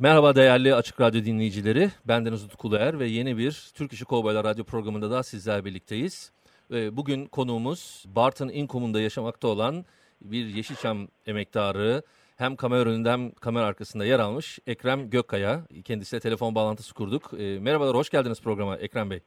[0.00, 1.90] Merhaba değerli Açık Radyo dinleyicileri.
[2.04, 6.32] Bendeniz Utku Uluer ve yeni bir Türk İşi Kovboylar Radyo programında da sizler birlikteyiz.
[6.70, 9.84] Bugün konuğumuz Barton Income'unda yaşamakta olan
[10.20, 12.02] bir Yeşilçam emektarı.
[12.36, 15.60] Hem kamera önünde hem kamera arkasında yer almış Ekrem Gökkaya.
[15.84, 17.32] Kendisiyle telefon bağlantısı kurduk.
[17.32, 19.20] Merhabalar, hoş geldiniz programa Ekrem Bey.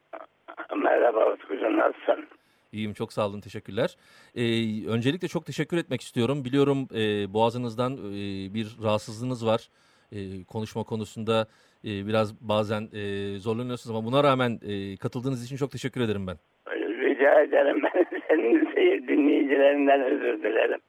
[0.75, 2.27] Merhaba Utkucuğum, nasılsın?
[2.71, 3.95] İyiyim, çok sağ olun, teşekkürler.
[4.35, 6.45] Ee, öncelikle çok teşekkür etmek istiyorum.
[6.45, 8.13] Biliyorum e, boğazınızdan e,
[8.53, 9.69] bir rahatsızlığınız var.
[10.11, 11.47] E, konuşma konusunda
[11.85, 16.37] e, biraz bazen e, zorlanıyorsunuz ama buna rağmen e, katıldığınız için çok teşekkür ederim ben.
[16.77, 17.81] Rica ederim.
[17.83, 20.79] Ben senin dinleyicilerinden özür dilerim.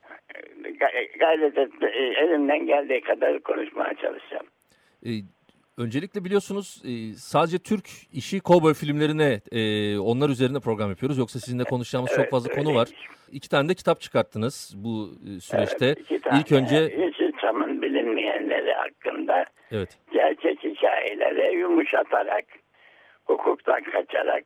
[1.19, 1.71] Gayret et,
[2.23, 4.47] elimden geldiği kadar konuşmaya çalışacağım.
[5.07, 5.11] E,
[5.79, 11.19] öncelikle biliyorsunuz e, sadece Türk işi kovboy filmlerine e, onlar üzerine program yapıyoruz.
[11.19, 12.89] Yoksa sizinle konuşacağımız Evet, çok fazla konu var.
[13.33, 15.87] İki tane de kitap çıkarttınız bu e, süreçte.
[15.87, 17.13] Evet, İlk önce Yeşilçam'ın
[18.17, 22.45] bilinmeyenleri hakkında evet gerçek hikayeleri yumuşatarak,
[23.25, 24.45] hukuktan kaçarak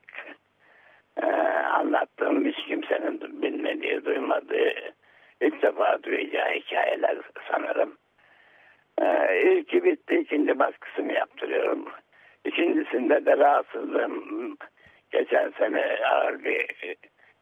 [1.23, 1.27] e,
[1.73, 4.73] anlattığım hiç kimsenin bilmediği, duymadığı,
[5.41, 7.17] ilk defa duyacağı hikayeler
[7.51, 7.97] sanırım.
[9.03, 11.89] E, ilki bitti, ikinci baskısını yaptırıyorum.
[12.45, 14.57] İkincisinde de rahatsızlığım,
[15.11, 16.67] geçen sene ağır bir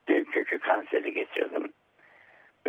[0.08, 1.72] dil kökü kanseri geçirdim.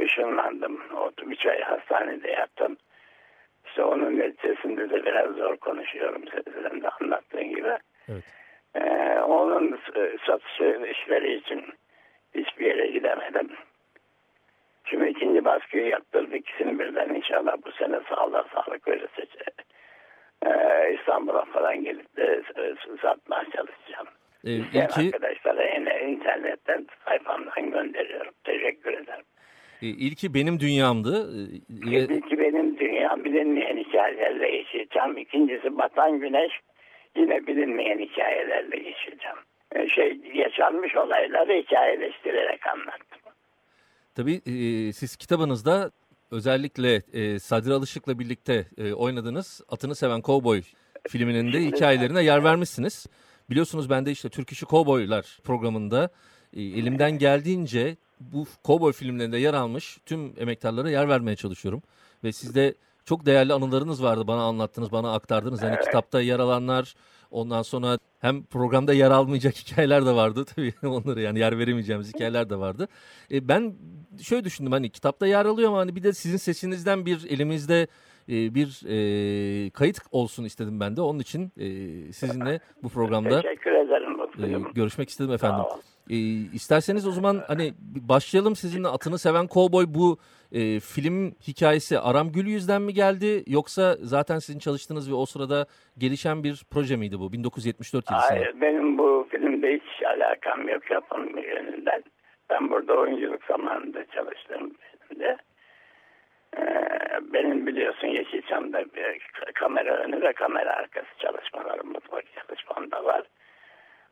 [0.02, 0.81] Işınlandım.
[0.98, 2.77] O üç ay hastanede yattım.
[3.75, 7.77] İşte onun neticesinde de biraz zor konuşuyorum sizden de anlattığın gibi.
[8.09, 8.23] evet.
[8.75, 9.80] Ee, onun
[10.27, 11.63] satışı işleri için
[12.36, 13.49] hiçbir yere gidemedim.
[14.86, 19.25] Şimdi ikinci baskıyı yaptırdık ikisini birden inşallah bu sene sağlığa sağlık verirse
[20.45, 20.49] e,
[20.99, 24.07] İstanbul'a falan gelip de e, satmaya çalışacağım.
[24.45, 28.33] E, İsteyen ilki arkadaşlara yine internetten sayfamdan gönderiyorum.
[28.43, 29.25] Teşekkür ederim.
[29.81, 31.30] e, ilki benim dünyamdı.
[31.37, 31.42] E,
[31.95, 32.64] e, Tabii ki benim
[33.15, 35.17] dünya bilinmeyen hikayelerle yaşayacağım.
[35.17, 36.52] İkincisi batan güneş
[37.15, 39.37] yine bilinmeyen hikayelerle yaşayacağım.
[39.76, 43.20] Ee, Şey yaşanmış olayları hikayeleştirerek anlattım.
[44.15, 45.92] Tabii e, siz kitabınızda
[46.31, 50.61] özellikle e, Sadri Alışık'la birlikte e, oynadığınız Atını Seven Kovboy
[51.09, 53.08] filminin de hikayelerine yer vermişsiniz.
[53.49, 56.09] Biliyorsunuz ben de işte Türk İşi Kovboylar programında
[56.54, 61.81] e, elimden geldiğince bu kovboy filmlerinde yer almış tüm emektarlara yer vermeye çalışıyorum.
[62.23, 62.73] Ve sizde
[63.05, 65.64] çok değerli anılarınız vardı bana anlattınız, bana aktardınız.
[65.64, 66.95] Hani kitapta yer alanlar,
[67.32, 72.49] ondan sonra hem programda yer almayacak hikayeler de vardı tabii onları yani yer veremeyeceğimiz hikayeler
[72.49, 72.88] de vardı.
[73.32, 73.73] E, ben
[74.21, 77.88] şöyle düşündüm hani kitapta yer alıyor ama hani bir de sizin sesinizden bir elimizde
[78.30, 81.02] e, bir e, kayıt olsun istedim ben de.
[81.02, 81.67] Onun için e,
[82.14, 85.64] sizinle bu programda Teşekkür ederim e, görüşmek istedim efendim.
[85.70, 85.80] Sağ ol.
[86.10, 86.17] E,
[86.54, 87.73] isterseniz o zaman hani
[88.10, 90.17] başlayalım sizinle Atını Seven Kovboy bu
[90.52, 95.66] e, film hikayesi Aram Gül yüzden mi geldi yoksa zaten sizin çalıştığınız ve o sırada
[95.98, 98.26] gelişen bir proje miydi bu 1974 yılında?
[98.30, 102.04] Hayır benim bu filmde hiç alakam yok yapım yönünden.
[102.49, 105.37] Ben burada oyunculuk zamanında çalıştım filmde.
[106.58, 106.64] Ee,
[107.33, 109.22] benim biliyorsun Yeşilçam'da bir
[109.54, 113.23] kamera önü ve kamera arkası çalışmalarım, mutfak çalışmam da var.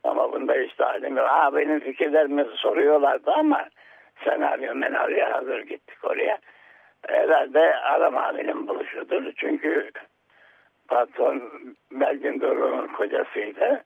[0.04, 1.28] Ama bunda hiç halim yok.
[1.28, 3.70] Ha, benim fikirlerimi soruyorlardı ama
[4.24, 6.38] senaryo menaryo hazır gittik oraya.
[7.08, 9.34] Herhalde Aram abinin buluşudur.
[9.36, 9.92] Çünkü
[10.88, 11.42] patron
[11.92, 13.84] Belgin Doruk'un kocasıydı.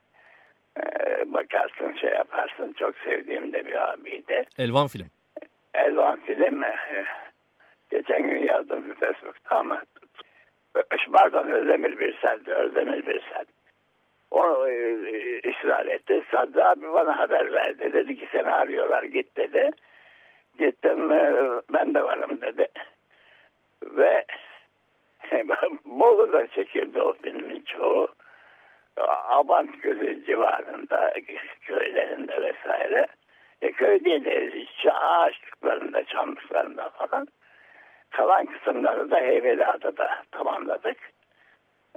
[0.78, 2.74] Ee, bakarsın şey yaparsın.
[2.74, 4.46] Çok sevdiğim de bir abiydi.
[4.58, 5.08] Elvan film.
[5.74, 6.76] Elvan film mi?
[7.90, 9.82] Geçen gün yazdım Facebook'ta ama
[11.14, 12.52] pardon Özdemir Birsel'di.
[12.52, 13.46] Özdemir Birsel.
[14.32, 14.94] O e,
[15.50, 16.24] ısrar etti.
[16.32, 17.94] Sadri abi bana haber verdi.
[17.94, 19.72] Dedi ki seni arıyorlar git dedi.
[20.60, 21.34] Gittim e,
[21.74, 22.68] ben de varım dedi.
[23.84, 24.26] Ve
[25.86, 28.08] Bolu'da çekildi o filmin çoğu.
[29.28, 31.14] Abant Gölü civarında,
[31.62, 33.08] köylerinde vesaire.
[33.62, 37.28] E, köy değil de işte ağaçlıklarında, çamlıklarında falan.
[38.10, 40.98] Kalan kısımları da Heybeliada'da tamamladık.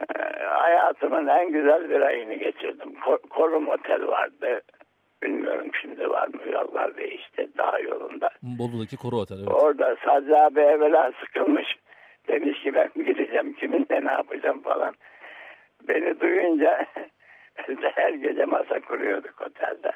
[0.01, 2.93] E, hayatımın en güzel bir ayını geçirdim.
[3.07, 4.61] Ko- Korum Otel vardı.
[5.23, 8.31] Bilmiyorum şimdi var mı yollar değişti daha yolunda.
[8.43, 9.37] Bolu'daki Koru Otel.
[9.39, 9.49] Evet.
[9.63, 11.77] Orada Sadri abi evvela sıkılmış.
[12.29, 14.95] Demiş ki ben gideceğim kiminle ne yapacağım falan.
[15.89, 16.87] Beni duyunca
[17.95, 19.93] her gece masa kuruyorduk otelde.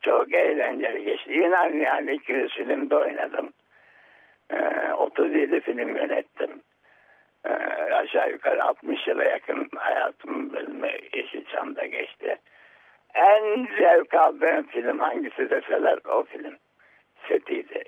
[0.00, 1.32] Çok eğlenceli geçti.
[1.32, 3.50] İnan yani 200 filmde oynadım.
[4.50, 6.50] Ee, 37 film yönettim.
[7.44, 7.50] Ee,
[7.92, 12.38] aşağı yukarı 60 yıla yakın hayatım bölümü Yeşilçam'da geçti.
[13.14, 16.56] En zevk aldığım film hangisi deseler o film
[17.28, 17.82] setiydi.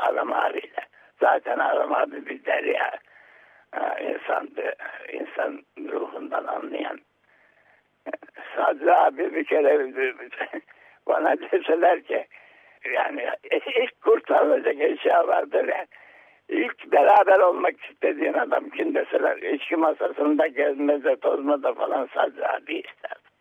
[0.00, 0.86] Aram abiyle.
[1.20, 2.98] Zaten Aram abi bir derya
[3.72, 4.74] e, insandı.
[5.12, 7.00] İnsan ruhundan anlayan.
[8.56, 9.92] Sadri abi bir kere
[11.06, 12.26] bana deseler ki
[12.94, 15.86] yani ilk kurtarılacak eşya vardır ya.
[16.48, 23.32] İlk beraber olmak istediğin adam kim deseler içki masasında gezmede tozmada falan Sadri abi isterdim.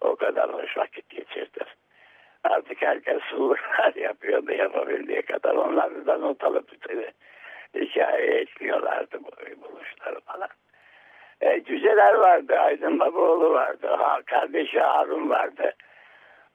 [0.00, 1.64] O kadar hoş vakit geçirdi.
[2.44, 5.54] Artık herkes suluklar yapıyordu yapabildiği kadar.
[5.54, 6.70] Onlar da not alıp
[7.74, 9.30] hikaye ekliyorlardı bu
[9.62, 10.48] buluşları falan.
[11.40, 15.72] E, cüceler vardı, Aydın Babaoğlu vardı, ha, kardeşi Harun vardı.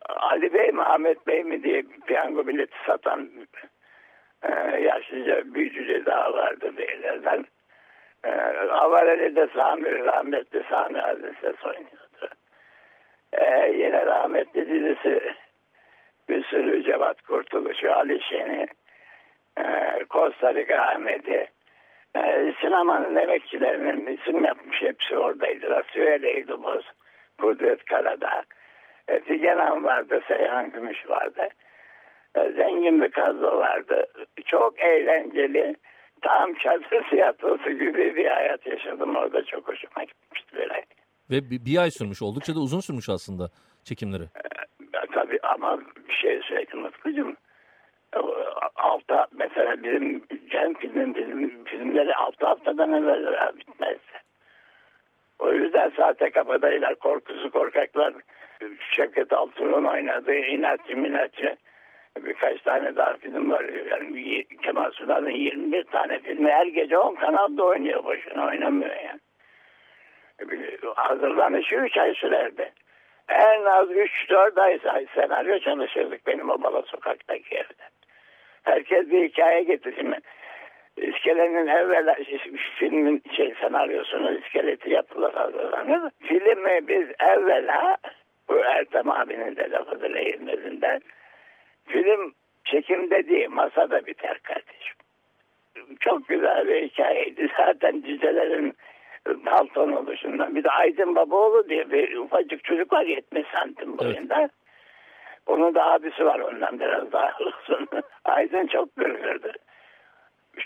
[0.09, 3.29] Ali Bey mi, Ahmet Bey mi diye piyango bileti satan
[4.43, 7.45] e, yaşlıca bir cüce daha vardı beylerden.
[8.23, 8.31] E,
[8.71, 12.35] Avareli'de Sami, rahmetli Sami Aziz ses oynuyordu.
[13.33, 15.33] E, yine rahmetli dizisi
[16.29, 18.67] bir sürü Cevat Kurtuluş'u, Ali Şen'i,
[19.57, 19.65] e,
[20.09, 21.47] Costa Rica Ahmet'i,
[22.15, 25.83] e, sinemanın emekçilerinin isim yapmış hepsi oradaydı.
[25.93, 26.85] Süheyl Boz,
[27.41, 28.43] Kudret Karadağ,
[29.07, 31.47] e, Figen vardı, Seyhan Gümüş vardı.
[32.35, 34.05] E, zengin bir kadro vardı.
[34.45, 35.75] Çok eğlenceli.
[36.21, 39.45] Tam çadır tiyatrosu gibi bir hayat yaşadım orada.
[39.45, 40.85] Çok hoşuma gitmişti böyle.
[41.31, 42.21] Ve bir, bir ay sürmüş.
[42.21, 43.49] Oldukça da uzun sürmüş aslında
[43.83, 44.23] çekimleri.
[44.23, 45.79] E, tabii ama
[46.09, 47.35] bir şey söyleyeyim Mutlucuğum.
[48.75, 53.97] Altı, mesela bizim Cem filmin bizim filmleri altı haftadan evvel bitmez.
[55.39, 58.13] O yüzden sahte kabadayılar, korkusu korkaklar,
[58.95, 61.57] Şevket Altın'ın oynadığı inatçı minatçı
[62.17, 63.65] birkaç tane daha film var.
[63.91, 68.03] Yani Kemal Sunal'ın 21 tane filmi her gece 10 kanalda oynuyor.
[68.03, 69.19] Boşuna oynamıyor yani.
[70.95, 72.71] Hazırlanışı 3 ay sürerdi.
[73.29, 77.83] En az 3-4 ay senaryo çalışırdık benim o Bala Sokak'taki evde.
[78.63, 80.15] Herkes bir hikaye getirsin.
[80.97, 82.15] İskelenin evvela
[82.79, 86.11] filmin şey senaryosunu iskeleti yapılır hazırlanır.
[86.19, 87.97] Filmi biz evvela
[88.49, 91.01] bu Ertem abinin de lafı değirmezinden
[91.89, 92.33] film
[92.65, 94.95] çekimde değil masada biter kardeşim.
[95.99, 97.49] Çok güzel bir hikayeydi.
[97.57, 98.75] Zaten cücelerin
[99.45, 100.55] Dalton oluşundan.
[100.55, 104.39] Bir de Aydın Babaoğlu diye bir ufacık çocuk var 70 santim boyunda.
[104.39, 104.51] Evet.
[105.47, 107.87] Onun da abisi var ondan biraz daha uzun.
[108.25, 109.53] Aydın çok gırgırdı.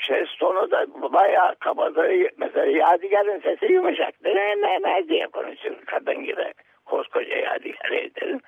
[0.08, 2.10] Ses tonu da bayağı kabadı.
[2.38, 4.30] Mesela Yadigar'ın sesi yumuşaktı.
[4.36, 6.54] Ne ne ne diye konuşur kadın gibi.
[6.86, 8.40] Koskoca Yadigar ederim.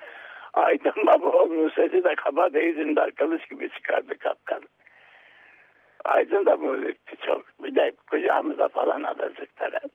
[0.56, 4.62] Aydın Babaoğlu'nun sesi de kabada yüzünden kılıç gibi çıkardı kapkan.
[6.06, 7.46] Aydın da müzikti çok.
[7.64, 9.92] Bir de kucağımıza falan alırdık taraf.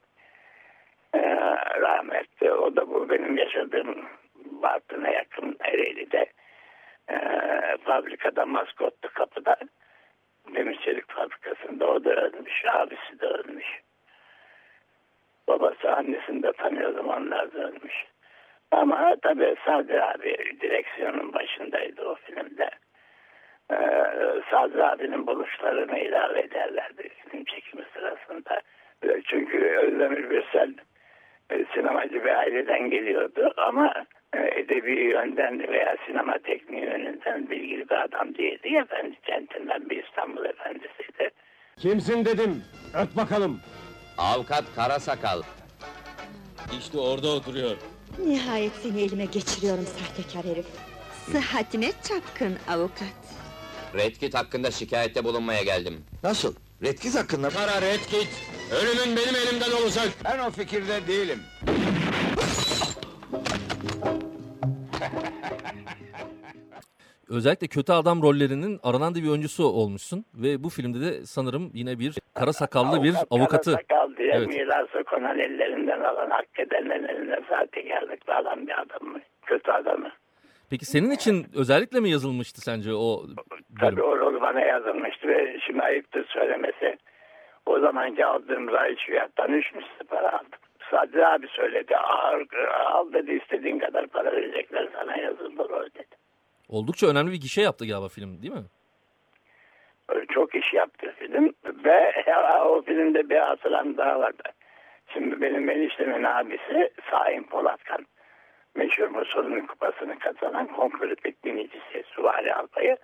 [1.14, 1.20] Ee,
[1.80, 2.52] rahmetli.
[2.52, 4.04] O da bu benim yaşadığım
[4.34, 6.26] Bartın'a yakın Ereğli'de
[7.10, 7.16] e,
[7.84, 9.56] fabrikada maskottu kapıda.
[10.54, 12.64] Demir çelik fabrikasında o da ölmüş.
[12.72, 13.80] Abisi de ölmüş.
[15.48, 18.04] Babası annesini de tanıyordum onlar da ölmüş.
[18.70, 22.70] Ama tabii Sadri abi direksiyonun başındaydı o filmde.
[23.72, 23.76] Ee,
[24.50, 28.60] Sadri abinin buluşlarını ilave ederlerdi film çekimi sırasında.
[29.26, 30.74] Çünkü Özdemir Gürsel
[31.50, 33.94] e, sinemacı bir aileden geliyordu ama
[34.34, 38.76] e, edebi yönden veya sinema tekniği yönünden bilgili bir adam değildi.
[38.76, 41.30] Efendi centilmen bir İstanbul efendisiydi.
[41.78, 42.62] Kimsin dedim.
[43.02, 43.60] Öt bakalım.
[44.18, 45.42] Avukat Karasakal.
[46.78, 47.76] İşte orada oturuyor.
[48.18, 50.66] Nihayet seni elime geçiriyorum sahtekar herif.
[51.32, 53.14] Sıhhatine çapkın avukat.
[53.94, 56.04] Redkit hakkında şikayette bulunmaya geldim.
[56.22, 56.54] Nasıl?
[56.82, 57.52] Redkit hakkında mı?
[57.54, 58.28] Kara Redkit.
[58.72, 60.08] Ölümün benim elimden olacak.
[60.24, 61.38] Ben o fikirde değilim.
[67.28, 72.18] Özellikle kötü adam rollerinin aranan bir oyuncusu olmuşsun ve bu filmde de sanırım yine bir
[72.34, 73.72] kara sakallı bir avukatı.
[73.72, 74.48] Kara sakal diye Evet.
[74.48, 79.20] mirası konan ellerinden alan, hak edenlerin elinden sahtekarlıkla alan bir adam mı?
[79.46, 80.10] Kötü adamı.
[80.70, 83.22] Peki senin için özellikle mi yazılmıştı sence o
[83.80, 86.98] Tabii o rol bana yazılmıştı ve şimdi ayıptır söylemesi.
[87.66, 90.58] O zamanki aldığım rayiç fiyattan üç misli para aldım.
[90.90, 91.96] Sadri abi söyledi.
[91.96, 92.46] Ağır,
[92.86, 95.86] al dedi istediğin kadar para verecekler sana yazıldı rol
[96.68, 98.64] Oldukça önemli bir gişe yaptı galiba film değil mi?
[100.28, 101.52] Çok iş yaptı film
[101.84, 102.24] ve
[102.64, 104.42] o filmde bir hatıram daha vardı.
[105.12, 108.06] Şimdi benim eniştemin abisi Saim Polatkan.
[108.74, 112.96] Meşhur Musul'un kupasını kazanan konkuripik binicisi Süvari Albayı.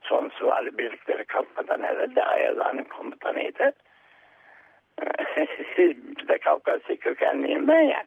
[0.00, 3.72] Son Süvari birlikleri kalkmadan evvel de Ayazağ'ın komutanıydı.
[5.78, 8.04] bir de Kafkasya kökenliyim ben ya.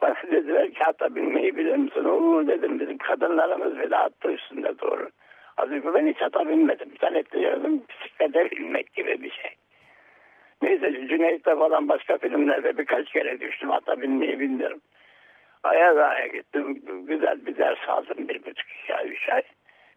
[0.00, 2.04] Bana dediler ki ata binmeyi bilir misin?
[2.04, 5.10] Oo dedim bizim kadınlarımız bile attı üstünde doğru.
[5.56, 6.88] Halbuki ben hiç ata binmedim.
[7.00, 9.50] Zannettiriyorum bisiklete binmek gibi bir şey.
[10.62, 13.70] Neyse Cüneyt'te falan başka filmlerde birkaç kere düştüm.
[13.70, 14.80] Ata binmeyi bilmiyorum.
[15.62, 16.82] Ayazağ'a gittim.
[17.06, 18.28] Güzel bir ders aldım.
[18.28, 19.42] Bir buçuk iki ay, üç ay.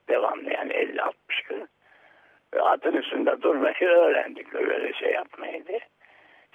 [0.09, 1.11] Devamlı yani 50-60
[1.49, 1.67] gün.
[2.59, 4.53] Atın üstünde durmayı öğrendik.
[4.53, 5.79] Böyle şey yapmayı diye.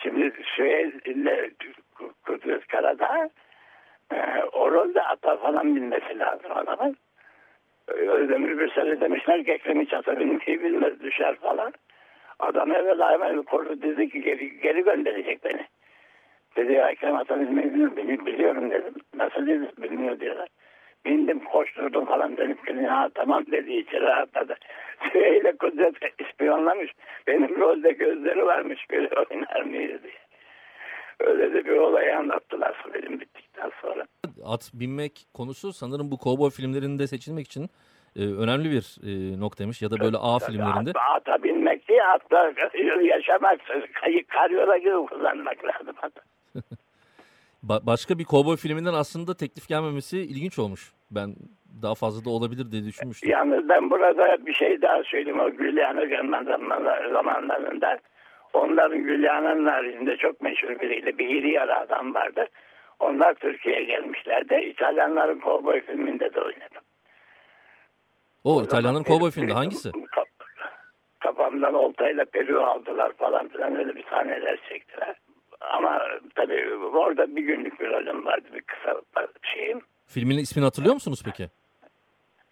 [0.02, 1.50] Şimdi Süheyl'le
[2.24, 3.30] Kudret Karadağ
[4.12, 6.96] e, o rolde ata falan bilmesi lazım adamın.
[7.88, 11.72] Özdemir Gürsel'e demişler ki Ekrem hiç ata binmeyi bilmez düşer falan.
[12.38, 15.66] Adam evvel hemen korku dedi ki geri, geri gönderecek beni.
[16.56, 17.96] Dedi ya Ekrem ata binmeyi biliyor?
[18.26, 18.94] Biliyorum dedim.
[19.14, 20.48] Nasıl dedi bilmiyor diyorlar.
[21.04, 22.84] Bindim koşturdum falan dönüp gelin.
[22.84, 24.56] Ha tamam dedi içeri rahatladı.
[25.12, 26.92] Süheyl'le Kudret ispiyonlamış.
[27.26, 30.23] Benim rolde gözleri varmış böyle oynar mıydı diye.
[31.20, 34.06] Öyle de bir olayı anlattılar film bittikten sonra.
[34.44, 37.70] At binmek konusu sanırım bu kovboy filmlerinde seçilmek için
[38.16, 40.90] e, önemli bir e, noktaymış ya da böyle A filmlerinde.
[40.90, 42.52] Ata, ata binmek değil, atla
[43.02, 43.60] yaşamak,
[44.28, 45.94] karyola gibi kullanmak lazım.
[47.68, 50.92] Ba- başka bir kovboy filminden aslında teklif gelmemesi ilginç olmuş.
[51.10, 51.34] Ben
[51.82, 53.30] daha fazla da olabilir diye düşünmüştüm.
[53.30, 55.40] Yalnız ben burada bir şey daha söyleyeyim.
[55.40, 56.44] O Gülyana Gönmen
[57.12, 57.98] zamanlarında
[58.54, 62.46] onların Gülyana'nın haricinde çok meşhur biriyle bir iri yarı adam vardı.
[63.00, 64.54] Onlar Türkiye'ye gelmişlerdi.
[64.54, 66.82] İtalyanların kovboy filminde de oynadım.
[68.44, 69.92] O İtalyanların kovboy filminde hangisi?
[71.20, 75.14] Kafamdan oltayla peruğu aldılar falan filan öyle bir sahneler çektiler.
[75.60, 76.00] Ama
[76.34, 79.00] tabii orada bir günlük bir rolüm vardı bir kısa
[79.54, 79.80] şeyim.
[80.06, 81.48] Filmin ismini hatırlıyor musunuz peki?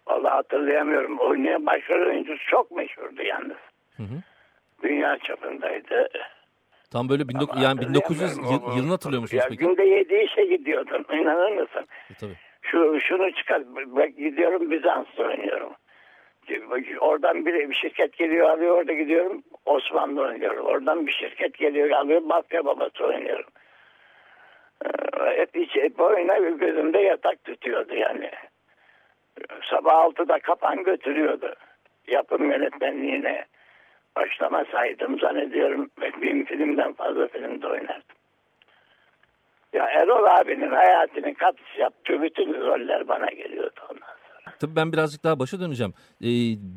[0.07, 1.19] Vallahi hatırlayamıyorum.
[1.19, 3.57] Oynayan başrol oyuncusu çok meşhurdu yalnız.
[3.97, 4.32] Hı hı.
[4.83, 6.09] Dünya çapındaydı.
[6.91, 8.67] Tam böyle 19, Ama yani 1900 hatırlayamıyorum.
[8.69, 9.59] yıl- yılını hatırlıyor musunuz Ya peki?
[9.65, 11.05] günde yedi işe gidiyordum.
[11.13, 11.87] İnanır mısın?
[12.11, 12.35] E, tabii.
[12.61, 13.61] Şu, şunu çıkar.
[13.75, 15.73] Bak gidiyorum Bizans'ta oynuyorum.
[16.99, 20.65] Oradan bir, bir şirket geliyor alıyor orada gidiyorum Osmanlı oynuyorum.
[20.65, 23.49] Oradan bir şirket geliyor alıyor mafya babası oynuyorum.
[24.85, 24.89] Ee,
[25.37, 28.31] Hep, hiç, hep oyuna gözümde yatak tutuyordu yani.
[29.69, 31.55] Sabah altıda kapan götürüyordu.
[32.07, 33.45] Yapım yönetmenliğine
[34.15, 35.89] başlamasaydım zannediyorum
[36.21, 38.15] bin filmden fazla filmde oynardım.
[39.73, 44.55] Ya Erol abinin hayatını katışı yaptığı bütün roller bana geliyordu ondan sonra.
[44.59, 45.93] Tabii ben birazcık daha başa döneceğim.
[46.21, 46.27] Ee,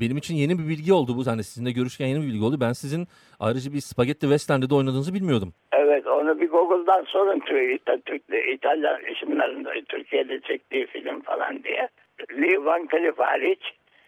[0.01, 1.27] benim için yeni bir bilgi oldu bu.
[1.27, 2.57] Hani sizinle görüşken yeni bir bilgi oldu.
[2.61, 3.07] Ben sizin
[3.41, 5.53] ayrıca bir spagetti western'de de oynadığınızı bilmiyordum.
[5.73, 8.23] Evet onu bir Google'dan sorun Türk, Türk,
[8.55, 11.89] İtalyan isimlerinde Türkiye'de çektiği film falan diye.
[12.33, 13.61] Lee Van Cleef hariç,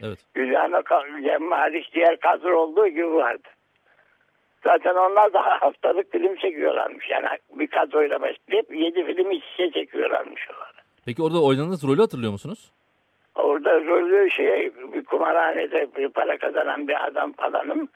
[0.02, 0.18] Evet.
[0.34, 0.82] Gülyana
[1.22, 3.48] Cem hariç diğer kadro olduğu gibi vardı.
[4.64, 7.10] Zaten onlar da haftalık film çekiyorlarmış.
[7.10, 10.72] Yani bir kadroyla başlayıp yedi film iç içe çekiyorlarmış onlar.
[11.06, 12.72] Peki orada oynadığınız rolü hatırlıyor musunuz?
[13.34, 17.88] Orada rolü şey bir kumarhanede bir para kazanan bir adam falanım.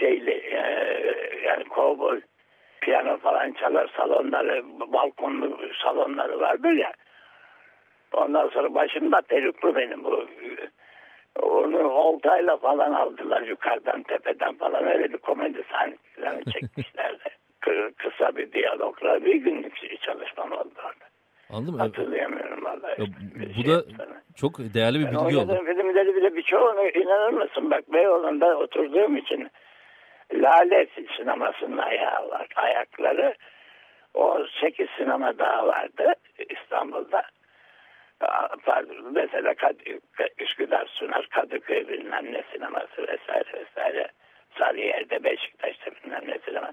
[0.00, 0.60] Şeyli e,
[1.44, 2.20] yani kovboy
[2.80, 6.92] piyano falan çalar salonları balkonlu salonları vardır ya.
[8.12, 10.26] Ondan sonra başımda peruklu benim bu.
[11.42, 17.28] Onu oltayla falan aldılar yukarıdan tepeden falan öyle bir komedi sahnesi çekmişlerdi.
[17.62, 21.04] Kı- Kısa bir diyalogla bir günlük çalışmam oldu orada.
[21.50, 21.80] Anladın mı?
[21.80, 23.00] Hatırlayamıyorum vallahi.
[23.00, 24.22] Ya, Bir bu şey da sana.
[24.36, 25.64] çok değerli bir Ben bilgi oldu.
[25.64, 27.70] filmleri bile birçoğunu inanır mısın?
[27.70, 29.50] Bak Beyoğlu'nda oturduğum için
[30.34, 32.46] Lale sinemasının ayağı var.
[32.56, 33.34] Ayakları.
[34.14, 36.12] O sekiz sinema daha vardı
[36.50, 37.22] İstanbul'da.
[39.12, 40.00] Mesela Kad-
[40.38, 44.08] Üsküdar Sunar, Kadıköy bilmem ne sineması vesaire vesaire.
[44.58, 46.72] Sarıyer'de, Beşiktaş'ta bilmem ne sinema.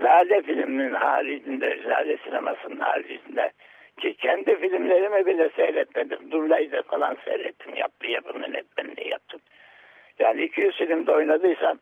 [0.00, 3.52] Lale filminin haricinde, Lale sinemasının haricinde
[4.00, 6.30] ki kendi filmlerimi bile seyretmedim.
[6.30, 7.74] Dublajda falan seyrettim.
[7.76, 9.40] Yaptı yapım yönetmenliği yaptım.
[10.18, 11.78] Yani 200 filmde oynadıysam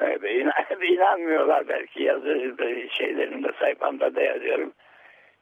[0.00, 2.56] e, inan- inanmıyorlar belki yazı
[2.90, 4.72] şeylerimde sayfamda da yazıyorum.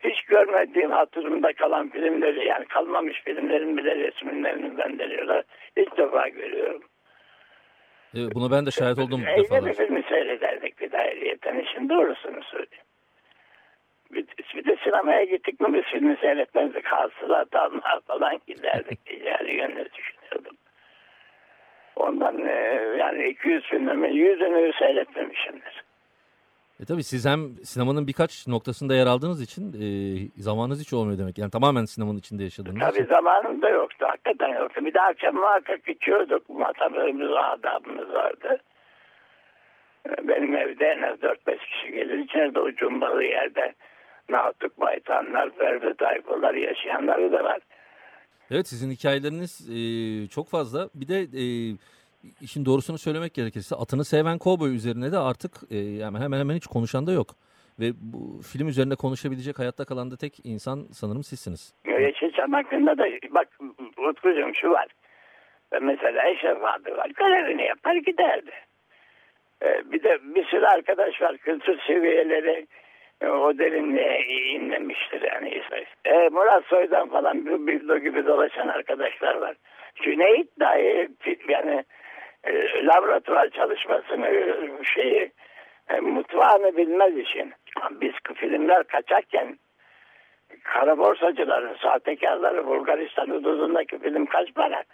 [0.00, 5.44] Hiç görmediğim hatırımda kalan filmleri yani kalmamış filmlerin bile resimlerini gönderiyorlar.
[5.76, 6.82] İlk defa görüyorum.
[8.16, 12.84] Evet, buna ben de şahit oldum Eyle bir filmi seyrederdik bir dairiyeten işin doğrusunu söyleyeyim.
[14.10, 16.86] Bir, bir de sinemaya gittik mi biz filmi seyretmezdik.
[16.86, 18.98] Hasılatanlar falan giderdik.
[19.24, 20.56] Yani yönünü düşünüyordum.
[21.96, 22.52] Ondan e,
[22.98, 25.84] yani 200 filmin 100'ünü seyretmemişimdir.
[26.80, 29.86] E tabii siz hem sinemanın birkaç noktasında yer aldığınız için e,
[30.42, 31.38] zamanınız hiç olmuyor demek.
[31.38, 33.14] Yani tamamen sinemanın içinde yaşadığınız Tabii için.
[33.14, 34.06] zamanım da yoktu.
[34.08, 34.84] Hakikaten yoktu.
[34.84, 36.48] Bir de akşam muhakkak içiyorduk.
[36.48, 38.60] Matabımız, adabımız vardı.
[40.08, 42.18] Ee, Benim evde en az 4-5 kişi gelir.
[42.18, 43.74] İçeride o cumbalı yerde
[44.28, 47.58] Natık Baytanlar, Ferdi Tayfurlar yaşayanları da var.
[48.50, 49.78] Evet sizin hikayeleriniz e,
[50.28, 50.88] çok fazla.
[50.94, 51.44] Bir de e,
[52.40, 57.06] işin doğrusunu söylemek gerekirse atını seven kovboy üzerine de artık e, hemen hemen hiç konuşan
[57.06, 57.26] da yok.
[57.80, 61.74] Ve bu film üzerinde konuşabilecek hayatta kalan da tek insan sanırım sizsiniz.
[62.00, 63.48] Yeşilçam hakkında da bak
[64.08, 64.88] Utkucuğum şu var.
[65.82, 67.10] Mesela Eşref abi var.
[67.16, 68.52] Görevini yapar giderdi.
[69.62, 71.36] Ee, bir de bir sürü arkadaş var.
[71.36, 72.66] Kültür seviyeleri
[73.20, 75.62] e, o derinliğe inmemiştir yani.
[76.32, 79.56] Murat Soy'dan falan bir bildo gibi dolaşan arkadaşlar var.
[80.02, 81.08] Cüneyt dahi
[81.48, 81.84] yani
[82.44, 84.28] e, laboratuvar çalışmasını
[84.94, 85.32] şeyi
[85.88, 87.52] e, mutfağını bilmez için.
[87.90, 89.58] Biz filmler kaçarken
[90.62, 94.84] kara borsacıların, sahtekarları Bulgaristan hududundaki film kaç para?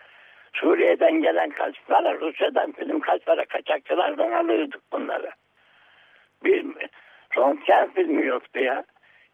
[0.53, 2.21] Suriye'den gelen kaç para?
[2.21, 3.45] Rusya'dan film kaç para?
[3.45, 5.31] Kaçakçılardan alıyorduk bunları.
[6.45, 6.67] Bir
[7.37, 8.85] röntgen filmi yoktu ya.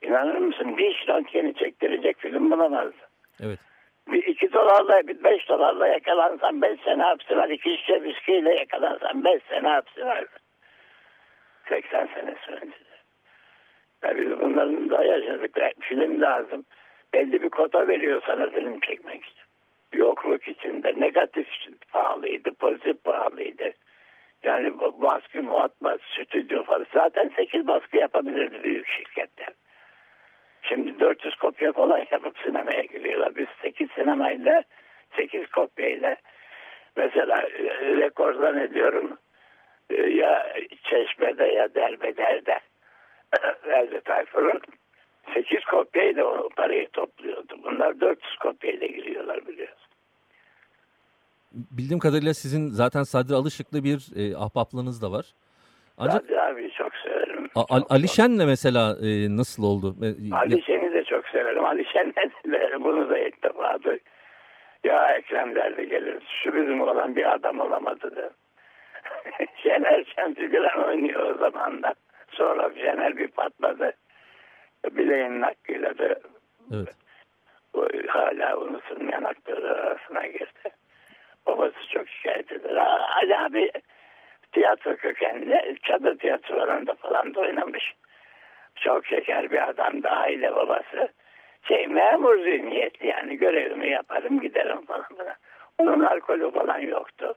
[0.03, 0.77] İnanır mısın?
[0.77, 3.09] Bir iş röntgeni çektirecek film bulamazdı.
[3.43, 3.59] Evet.
[4.09, 7.49] Bir iki dolarla, bir beş dolarla yakalansan beş sene hapsi var.
[7.49, 10.25] İki şişe viskiyle yakalansan beş sene hapsi var.
[11.69, 12.77] 80 senesi önce.
[14.03, 15.59] Ya biz bunların da yaşadık.
[15.81, 16.65] Film lazım.
[17.15, 19.43] Belli bir kota veriyor sana film çekmek için.
[19.93, 21.49] Yokluk içinde negatif
[21.93, 23.73] pahalıydı, pozitif pahalıydı.
[24.43, 26.87] Yani bu baskı muhatma, stüdyo falan.
[26.95, 29.49] Zaten 8 baskı yapabilirdi büyük şirketler.
[30.75, 33.37] Şimdi 400 kopya falan yapıp sinemaya giriyorlar.
[33.37, 34.63] Biz 8 sinemayla,
[35.17, 36.17] 8 kopyayla
[36.97, 39.19] mesela e, rekor zannediyorum
[39.91, 42.61] e, ya Çeşme'de ya Derbeder'de
[43.67, 44.61] Verdi Tayfur'un
[45.35, 47.59] 8 kopyayla o parayı topluyordu.
[47.65, 49.89] Bunlar 400 kopyayla giriyorlar biliyorsun.
[51.53, 55.35] Bildiğim kadarıyla sizin zaten Sadri Alışık'la bir e, ahbaplığınız da var.
[55.99, 56.92] Ancak Hadi abi çok.
[57.55, 59.97] A- Al- Ali Şen'le mesela e, nasıl oldu?
[60.03, 61.65] E, Ali Şen'i de çok severim.
[61.65, 62.31] Ali Şen de
[62.85, 63.79] bunu da ilk defa
[64.85, 66.23] Ya Ekrem derdi gelir.
[66.43, 68.31] Şu bizim olan bir adam olamadı da.
[69.63, 71.95] Şener Şen figüran oynuyor o zaman da.
[72.31, 73.93] Sonra Şener bir patladı.
[74.91, 76.21] Bileğinin hakkıyla da
[76.75, 76.97] Evet.
[77.75, 80.71] o hala unutulmayan aktörler arasına girdi.
[81.47, 82.77] Babası çok şikayet eder.
[83.23, 83.71] Ali abi
[84.53, 87.95] tiyatro kökenli çadır tiyatrolarında falan da oynamış.
[88.77, 91.09] Çok şeker bir adam da aile babası.
[91.69, 95.37] Şey memur zihniyetli yani görevimi yaparım giderim falan filan.
[95.79, 97.35] Onun alkolü falan yoktu.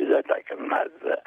[0.00, 1.22] Bize takılmazdı.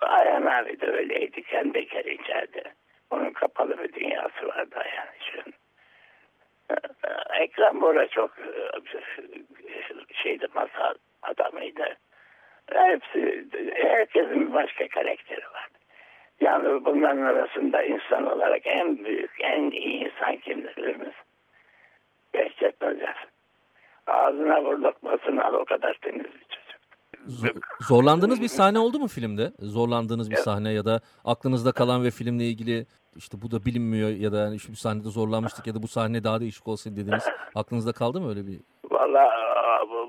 [0.00, 1.42] Ayhan abi de öyleydi.
[1.42, 2.62] Kendi bekar içeride.
[3.10, 5.54] Onun kapalı bir dünyası vardı Ayhan için.
[7.40, 8.54] Ekrem Bora çok e,
[10.22, 11.96] şeydi masal adamıydı.
[12.72, 15.68] Hepsi, herkesin başka karakteri var.
[16.40, 20.36] Yani bunların arasında insan olarak en büyük, en iyi insan
[20.96, 21.12] misin?
[22.34, 23.26] Behçet Özer.
[24.06, 26.78] Ağzına vur lokmasını al o kadar temiz bir çocuk.
[27.28, 29.52] Zo- zorlandığınız bir sahne oldu mu filmde?
[29.58, 30.44] Zorlandığınız bir Evet.
[30.44, 34.58] sahne ya da aklınızda kalan ve filmle ilgili işte bu da bilinmiyor ya da yani
[34.58, 38.28] şu bir sahnede zorlanmıştık ya da bu sahne daha değişik olsaydı dediğiniz aklınızda kaldı mı
[38.28, 38.60] öyle bir?
[38.90, 39.34] Valla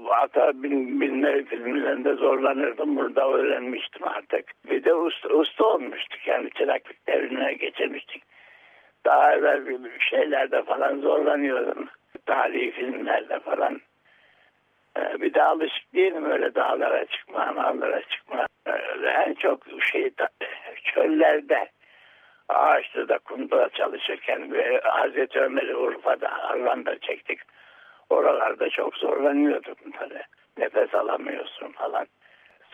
[0.07, 2.95] hatta bin, binleri filmlerinde zorlanırdım.
[2.97, 4.45] Burada öğrenmiştim artık.
[4.69, 6.27] Bir de usta, usta olmuştuk.
[6.27, 8.23] Yani çıraklık devrine geçirmiştik.
[9.05, 11.89] Daha evvel bir şeylerde falan zorlanıyordum.
[12.25, 13.81] Tarihi filmlerde falan.
[14.97, 18.45] Ee, Bir de alışık değilim öyle dağlara çıkma, dağlara çıkma.
[19.25, 19.59] En çok
[19.91, 20.11] şey
[20.83, 21.69] çöllerde,
[22.49, 27.39] ağaçta da kumda çalışırken ve Hazreti Ömer'i Urfa'da, Arvan'da çektik.
[28.09, 30.23] Oralarda çok zorlanıyordum tabii.
[30.57, 32.07] Nefes alamıyorsun falan.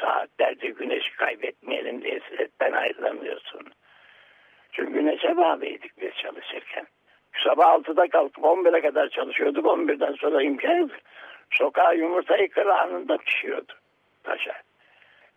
[0.02, 3.62] Saatlerce güneşi kaybetmeyelim diye setten ayrılamıyorsun.
[4.72, 6.88] Çünkü güneşe bağlıydık biz çalışırken.
[7.44, 9.66] Sabah 6'da kalkıp 11'e kadar çalışıyorduk.
[9.66, 10.92] 11'den sonra imkan yok.
[11.52, 13.74] Sokağa yumurtayı kır anında pişiyordu
[14.24, 14.54] taşa.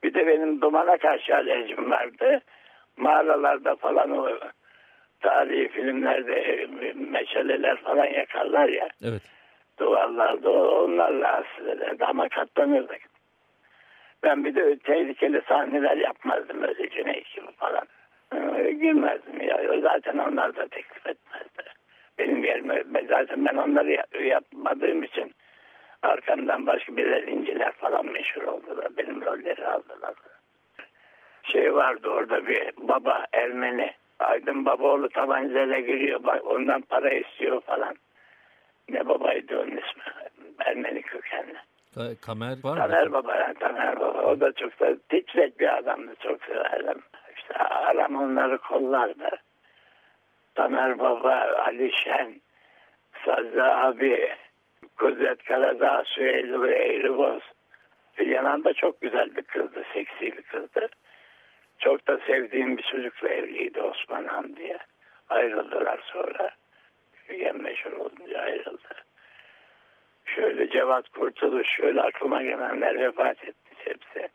[0.03, 2.41] Bir de benim dumana karşı alerjim vardı.
[2.97, 4.39] Mağaralarda falan o
[5.21, 8.89] tarihi filmlerde e, meşaleler falan yakarlar ya.
[9.05, 9.23] Evet.
[9.79, 13.01] Duvarlarda onlarla ederdi ama katlanırdık.
[14.23, 17.87] Ben bir de tehlikeli sahneler yapmazdım öyle Cüneyt gibi falan.
[18.81, 19.81] Girmezdim ya.
[19.81, 21.63] Zaten onlar da teklif etmezdi.
[22.19, 25.35] Benim yerime zaten ben onları ya- yapmadığım için
[26.03, 28.87] arkamdan başka birer inciler falan meşhur oldular.
[28.97, 30.15] Benim rolleri aldılar.
[31.43, 33.93] Şey vardı orada bir baba Ermeni.
[34.19, 36.21] Aydın Babaoğlu tabancayla giriyor.
[36.45, 37.95] Ondan para istiyor falan.
[38.89, 40.03] Ne babaydı onun ismi?
[40.59, 41.55] Ermeni kökenli.
[41.97, 42.79] Ka- Kamer var mı?
[42.79, 44.23] Taner Baba, yani Taner Baba.
[44.23, 46.15] O da çok da titrek bir adamdı.
[46.23, 47.03] Çok severdim.
[47.37, 49.29] İşte aram onları kollardı.
[50.55, 52.41] Taner Baba, Ali Şen,
[53.25, 54.35] Sazı abi,
[54.99, 57.43] Kudret Karadağ, Süheyli ve Eğriboz.
[58.19, 60.89] Hülyanan da çok güzel bir kızdı, seksi bir kızdı.
[61.79, 64.79] Çok da sevdiğim bir çocukla evliydi Osman Han diye.
[65.29, 66.51] Ayrıldılar sonra.
[67.29, 68.95] Hülyan meşhur olunca ayrıldı.
[70.25, 74.29] Şöyle Cevat Kurtuluş, şöyle aklıma gelenler vefat etmiş hepsi.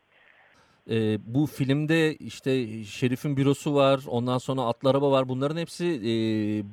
[0.90, 2.52] Ee, bu filmde işte
[2.84, 5.30] Şerif'in bürosu var, ondan sonra atlı araba var.
[5.30, 6.12] Bunların hepsi e,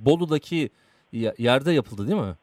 [0.07, 0.71] Bolu'daki
[1.39, 2.35] yerde yapıldı değil mi?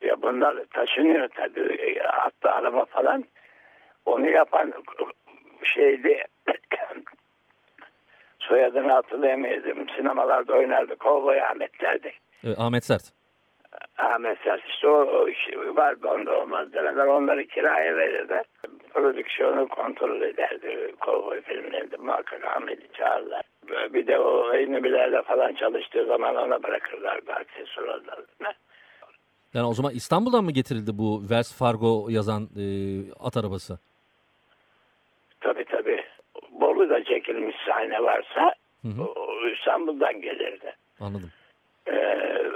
[0.00, 1.98] Ya bunlar taşınıyor tabii.
[2.04, 3.24] Hatta araba falan.
[4.06, 4.72] Onu yapan
[5.62, 6.24] şeydi.
[8.40, 9.88] Soyadını hatırlayamadım.
[9.96, 10.96] Sinemalarda oynardı.
[10.96, 12.12] Kovboy Ahmetlerdi.
[12.44, 13.02] Ee, Ahmet Sert.
[13.98, 15.38] Ahmet Sert işte o, o iş
[15.76, 17.06] vardı onda olmaz demezler.
[17.06, 18.44] Onları kiraya verirler.
[18.94, 20.94] Prodüksiyonu kontrol ederdi.
[21.00, 23.42] Kovboy filmlerinde muhakkak Ahmet'i çağırırlar.
[23.94, 28.54] Bir de o ünlülerle falan çalıştığı zaman ona bırakırlardı aksesuarlarını.
[29.54, 32.64] Yani o zaman İstanbul'dan mı getirildi bu Vers Fargo yazan e,
[33.20, 33.78] at arabası?
[35.40, 35.99] Tabii tabii.
[36.80, 39.02] Bolu'da çekilmiş sahne varsa Hı hı.
[39.02, 40.72] o İstanbul'dan gelirdi.
[41.00, 41.30] Anladım.
[41.86, 41.92] Ee,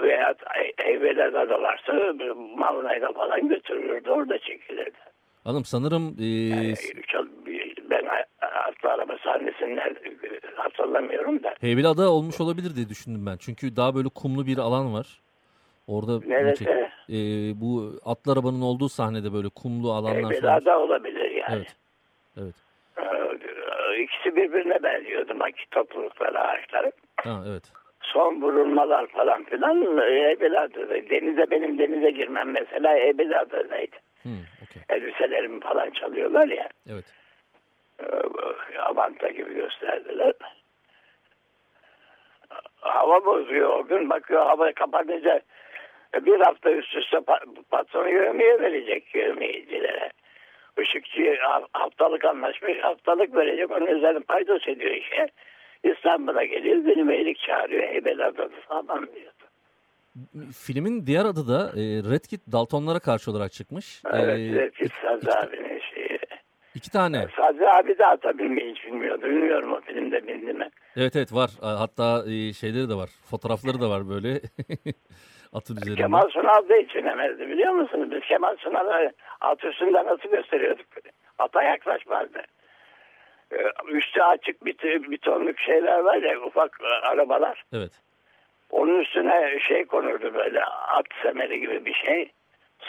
[0.03, 0.35] veya
[0.77, 1.93] Heybeliada'da da varsa
[2.57, 4.11] Malnay'da falan götürülürdü.
[4.11, 4.99] Orada çekilirdi.
[5.45, 6.75] Hanım sanırım e, Ee,
[7.07, 7.29] çok-
[7.91, 8.05] ben
[8.69, 9.81] atlı araba sahnesini
[10.57, 11.55] hatırlamıyorum da.
[11.61, 13.37] Heybeliada olmuş olabilir diye düşündüm ben.
[13.41, 15.21] Çünkü daha böyle kumlu bir alan var.
[15.87, 16.65] Orada Neresi?
[16.65, 17.15] çek- e,
[17.61, 20.33] bu atlı arabanın olduğu sahnede böyle kumlu alanlar.
[20.33, 21.55] Heybeliada olabilir yani.
[21.57, 21.77] Evet.
[22.41, 22.55] Evet.
[23.95, 26.93] Ee, ikisi birbirine benziyordu maki toplulukları ağaçları.
[27.25, 27.73] Ha, evet.
[28.03, 31.11] Son vurulmalar falan filan Heybeliada'da.
[31.11, 33.97] Denize benim denize girmem mesela Heybeliada'daydı.
[34.23, 34.33] Hmm,
[34.65, 34.83] okey.
[34.89, 36.69] Elbiselerimi falan çalıyorlar ya.
[36.93, 37.05] Evet.
[38.01, 40.33] Ee, Avanta gibi gösterdiler.
[42.81, 44.11] Hava bozuyor o gün.
[44.11, 45.41] Bakıyor hava kapatınca
[46.15, 50.11] bir hafta üst üste pa- patronu yövmeye verecek yövmeyicilere.
[50.83, 52.79] Işıkçı ha- haftalık anlaşmış.
[52.83, 53.71] Haftalık verecek.
[53.71, 55.27] Onun üzerine paydos ediyor işe.
[55.85, 56.85] İstanbul'a geliyor.
[56.87, 57.83] Benim iyilik çağırıyor.
[57.83, 59.33] Heybeliada'da falan diyor.
[60.67, 61.83] Filmin diğer adı da e,
[62.13, 64.03] Red Kit Daltonlara karşı olarak çıkmış.
[64.13, 66.19] Evet, E, evet, iki, Sazı abinin şeyi.
[66.75, 67.27] iki tane.
[67.37, 69.23] Sazı abi de atabilmeyi hiç bilmiyordu.
[69.25, 70.69] Bilmiyorum o filmde bildi mi?
[70.97, 71.51] Evet evet var.
[71.61, 73.11] Hatta e, şeyleri de var.
[73.31, 74.29] Fotoğrafları da var böyle.
[75.53, 76.01] Atın üzerinde.
[76.01, 78.09] Kemal Sunal da hiç inemezdi biliyor musunuz?
[78.11, 80.87] Biz Kemal Sunal'ı at üstünde nasıl gösteriyorduk?
[81.39, 82.43] Ata yaklaşmazdı.
[83.53, 83.57] Ee,
[83.89, 84.79] Üstü açık bir,
[85.11, 87.65] bir tonluk şeyler var ya ufak e, arabalar.
[87.73, 87.93] Evet.
[88.71, 92.33] Onun üstüne şey konurdu böyle at semeri gibi bir şey.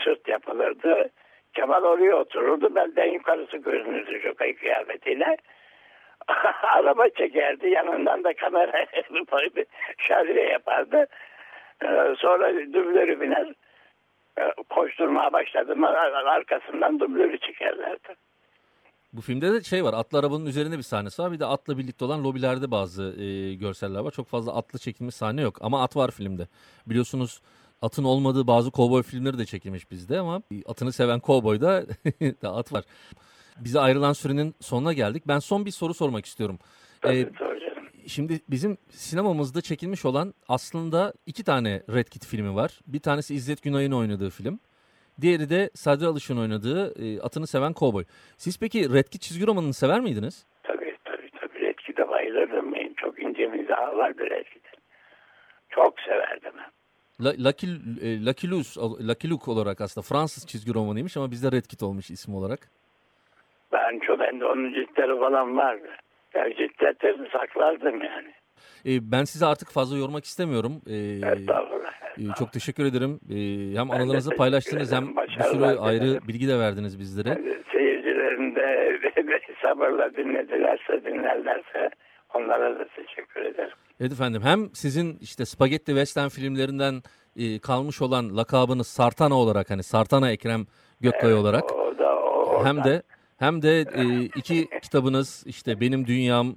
[0.04, 1.10] Sırt yapılırdı.
[1.54, 2.76] Kemal oraya otururdu.
[2.76, 5.38] Belden yukarısı görünürdü jokay kıyafetiyle.
[6.63, 7.69] Araba çekerdi.
[7.69, 8.85] Yanından da kamera
[9.97, 11.07] şarjı yapardı.
[11.83, 13.53] Ee, sonra dublörü biner.
[14.39, 15.88] Ee, Koşturmaya başladı mı
[16.25, 18.15] arkasından dublörü çekerlerdi.
[19.13, 19.93] Bu filmde de şey var.
[19.93, 21.31] Atlı arabanın üzerinde bir sahnesi var.
[21.31, 24.11] Bir de atla birlikte olan lobilerde bazı e, görseller var.
[24.11, 25.57] Çok fazla atlı çekilmiş sahne yok.
[25.61, 26.47] Ama at var filmde.
[26.88, 27.41] Biliyorsunuz
[27.81, 31.83] atın olmadığı bazı kovboy filmleri de çekilmiş bizde ama atını seven kovboyda
[32.41, 32.83] da at var.
[33.60, 35.24] Bize ayrılan sürenin sonuna geldik.
[35.28, 36.60] Ben son bir soru sormak istiyorum.
[37.02, 37.84] Tabii, Ee, tabii canım.
[38.08, 42.80] Şimdi bizim sinemamızda çekilmiş olan aslında iki tane Red Kit filmi var.
[42.88, 44.60] Bir tanesi İzzet Günay'ın oynadığı film.
[45.22, 48.04] Diğeri de Sadri Alış'ın oynadığı e, Atını Seven Kovboy.
[48.38, 50.46] Siz peki Red Kit çizgi romanını sever miydiniz?
[50.63, 51.60] Tabii tabii tabii.
[51.65, 52.94] Redkit'e bayılırdım ben.
[52.94, 54.80] Çok ince mizahı vardı Redkit'in.
[55.70, 56.52] Çok severdim.
[57.22, 62.36] Lucky, e, Lucky, Luke, olarak aslında Fransız çizgi romanıymış ama bizde Red Kit olmuş isim
[62.36, 62.70] olarak.
[63.75, 65.88] Ben çok bende onun ciltleri falan vardı.
[66.35, 68.33] Ya ciltleri saklardım yani.
[68.85, 70.81] E, ben sizi artık fazla yormak istemiyorum.
[70.88, 71.91] E, Estağfurullah.
[72.17, 73.19] e, çok teşekkür ederim.
[73.29, 73.35] E,
[73.79, 76.27] hem de anılarınızı paylaştınız hem bir sürü Başarılar ayrı dilerim.
[76.27, 77.38] bilgi de verdiniz bizlere.
[77.71, 78.99] Seyircilerin de
[79.61, 81.89] sabırla dinledilerse dinlerlerse
[82.33, 83.73] onlara da teşekkür ederim.
[83.99, 86.93] Evet efendim hem sizin işte spagetti western filmlerinden
[87.35, 90.65] e, kalmış olan lakabınız Sartana olarak hani Sartana Ekrem
[91.01, 93.01] Gökkaya olarak O da o, hem de
[93.38, 96.56] hem de e, iki kitabınız işte Benim Dünyam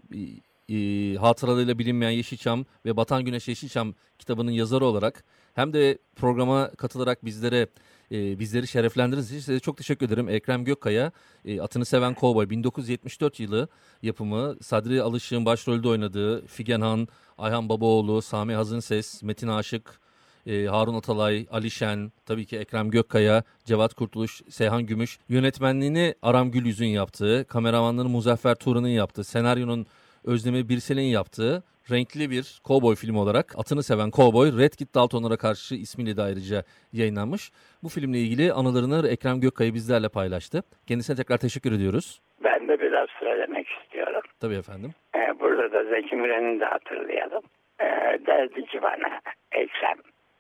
[0.70, 7.24] e, hatıralarıyla bilinmeyen Yeşilçam ve Batan Güneş Yeşilçam kitabının yazarı olarak hem de programa katılarak
[7.24, 7.68] bizlere
[8.12, 10.28] e, bizleri şereflendirdiğiniz için size çok teşekkür ederim.
[10.28, 11.12] Ekrem Gökkaya,
[11.44, 13.68] e, Atını Seven Kovboy 1974 yılı
[14.02, 20.00] yapımı Sadri Alışık'ın başrolde oynadığı Figen Han, Ayhan Babaoğlu, Sami Hazınses, Metin Aşık,
[20.48, 25.18] e, Harun Atalay, Ali Şen, tabii ki Ekrem Gökkaya, Cevat Kurtuluş, Seyhan Gümüş.
[25.28, 29.86] Yönetmenliğini Aram Gülyüz'ün yaptığı, kameramanlığını Muzaffer Turan'ın yaptığı, senaryonun
[30.24, 35.74] Özdemir Birsel'in yaptığı renkli bir kovboy filmi olarak Atını Seven Kovboy Red Kit Daltonlara karşı
[35.74, 37.50] ismiyle de ayrıca yayınlanmış.
[37.82, 40.62] Bu filmle ilgili anılarını Ekrem Gökkaya bizlerle paylaştı.
[40.86, 42.20] Kendisine tekrar teşekkür ediyoruz.
[42.44, 44.22] Ben de biraz söylemek istiyorum.
[44.40, 44.90] Tabii efendim.
[45.14, 47.42] Ee, burada da Zeki Müren'i de hatırlayalım.
[47.80, 47.86] Ee,
[48.26, 49.20] derdi ki bana
[49.52, 49.98] Ekrem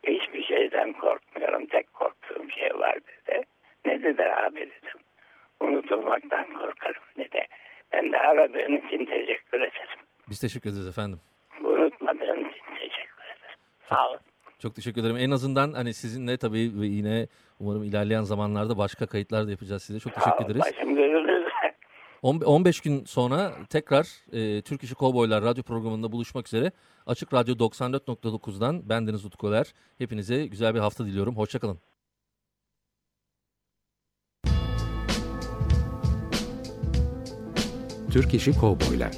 [0.08, 1.66] hiçbir şeyden korkmuyorum.
[1.66, 3.42] Tek korktuğum şey var dedi.
[3.84, 5.00] Ne dedi abi dedim.
[5.60, 7.46] Unutulmaktan korkarım dedi.
[7.92, 9.98] Ben de aradığın için teşekkür ederim.
[10.30, 11.20] Biz teşekkür ederiz efendim.
[11.64, 13.58] Unutmadığın için teşekkür ederim.
[13.88, 14.20] Sağ olun.
[14.58, 15.16] Çok teşekkür ederim.
[15.16, 17.26] En azından hani sizinle tabii ve yine
[17.60, 20.00] umarım ilerleyen zamanlarda başka kayıtlar da yapacağız size.
[20.00, 20.60] Çok Sağ teşekkür ederiz.
[20.60, 21.47] Başım gözünüzde.
[22.22, 26.72] On- 15 gün sonra tekrar e, Türk İşi Kovboylar radyo programında buluşmak üzere.
[27.06, 29.74] Açık Radyo 94.9'dan bendeniz Utku Öler.
[29.98, 31.36] Hepinize güzel bir hafta diliyorum.
[31.36, 31.78] Hoşçakalın.
[38.12, 39.12] Türk İşi Kovboylar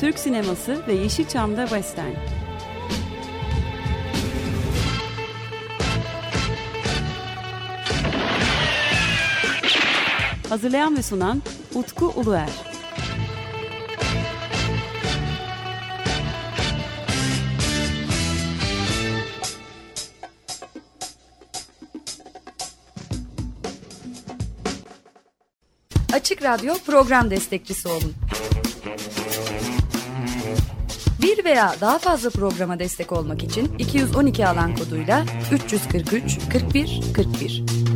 [0.00, 2.39] Türk sineması ve Yeşilçam'da Western.
[10.50, 11.42] Hazırlayan ve sunan
[11.74, 12.48] Utku Uluer.
[26.12, 28.14] Açık Radyo program destekçisi olun.
[31.22, 37.89] Bir veya daha fazla programa destek olmak için 212 alan koduyla 343 41 41.